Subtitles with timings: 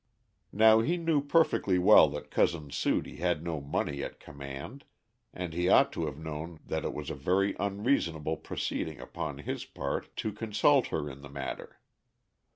[0.51, 4.83] Now he knew perfectly well that Cousin Sudie had no money at command,
[5.31, 9.63] and he ought to have known that it was a very unreasonable proceeding upon his
[9.63, 11.79] part to consult her in the matter.